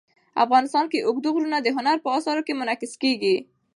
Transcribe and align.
افغانستان 0.43 0.85
کې 0.91 1.05
اوږده 1.07 1.29
غرونه 1.35 1.57
د 1.61 1.67
هنر 1.77 1.97
په 2.03 2.09
اثار 2.17 2.37
کې 2.45 2.57
منعکس 2.59 2.93
کېږي. 3.03 3.35